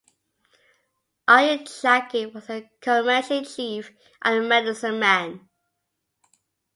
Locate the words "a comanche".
2.49-3.45